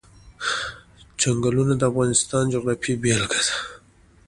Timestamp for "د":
1.77-1.83, 2.47-2.51